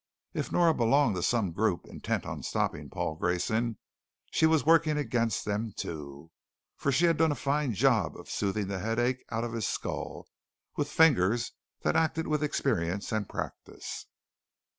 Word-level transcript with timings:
If 0.33 0.51
Nora 0.51 0.73
belonged 0.73 1.15
to 1.17 1.21
some 1.21 1.51
group 1.51 1.85
intent 1.85 2.25
on 2.25 2.41
stopping 2.41 2.89
Paul 2.89 3.13
Grayson, 3.13 3.77
she 4.31 4.47
was 4.47 4.65
working 4.65 4.97
against 4.97 5.45
them, 5.45 5.73
too. 5.77 6.31
For 6.75 6.91
she 6.91 7.05
had 7.05 7.17
done 7.17 7.31
a 7.31 7.35
fine 7.35 7.73
job 7.75 8.17
of 8.17 8.27
smoothing 8.27 8.67
the 8.67 8.79
headache 8.79 9.23
out 9.29 9.43
of 9.43 9.53
his 9.53 9.67
skull 9.67 10.25
with 10.75 10.89
fingers 10.89 11.51
that 11.83 11.95
acted 11.95 12.25
with 12.25 12.41
experience 12.41 13.11
and 13.11 13.29
practise. 13.29 14.07